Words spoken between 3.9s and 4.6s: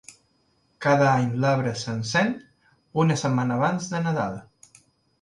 de Nadal.